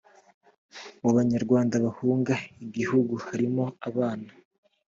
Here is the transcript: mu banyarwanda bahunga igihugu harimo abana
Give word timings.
mu 1.01 1.09
banyarwanda 1.17 1.75
bahunga 1.85 2.33
igihugu 2.65 3.13
harimo 3.25 3.63
abana 3.89 4.29